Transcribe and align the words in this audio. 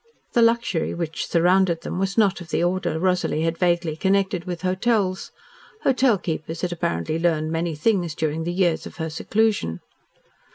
The 0.33 0.41
luxury 0.41 0.95
which 0.95 1.27
surrounded 1.27 1.81
them 1.81 1.99
was 1.99 2.17
not 2.17 2.41
of 2.41 2.49
the 2.49 2.63
order 2.63 2.97
Rosalie 2.97 3.43
had 3.43 3.59
vaguely 3.59 3.95
connected 3.95 4.45
with 4.45 4.63
hotels. 4.63 5.31
Hotel 5.83 6.17
keepers 6.17 6.61
had 6.61 6.71
apparently 6.71 7.19
learned 7.19 7.51
many 7.51 7.75
things 7.75 8.15
during 8.15 8.43
the 8.43 8.51
years 8.51 8.87
of 8.87 8.97
her 8.97 9.11
seclusion. 9.11 9.79